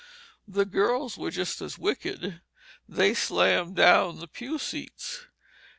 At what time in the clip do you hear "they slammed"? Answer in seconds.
2.89-3.75